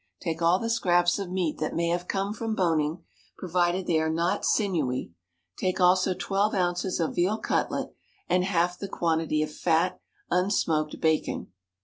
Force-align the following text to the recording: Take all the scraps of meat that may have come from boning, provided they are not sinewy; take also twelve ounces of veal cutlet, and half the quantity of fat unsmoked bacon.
Take 0.19 0.41
all 0.41 0.57
the 0.57 0.67
scraps 0.71 1.19
of 1.19 1.29
meat 1.29 1.59
that 1.59 1.75
may 1.75 1.89
have 1.89 2.07
come 2.07 2.33
from 2.33 2.55
boning, 2.55 3.03
provided 3.37 3.85
they 3.85 3.99
are 3.99 4.09
not 4.09 4.43
sinewy; 4.43 5.11
take 5.59 5.79
also 5.79 6.15
twelve 6.15 6.55
ounces 6.55 6.99
of 6.99 7.13
veal 7.13 7.37
cutlet, 7.37 7.93
and 8.27 8.43
half 8.43 8.79
the 8.79 8.87
quantity 8.89 9.43
of 9.43 9.53
fat 9.53 9.99
unsmoked 10.31 10.99
bacon. 10.99 11.51